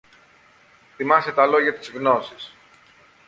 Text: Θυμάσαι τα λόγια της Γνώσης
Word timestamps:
Θυμάσαι 0.95 1.31
τα 1.31 1.45
λόγια 1.45 1.73
της 1.77 1.89
Γνώσης 1.91 2.53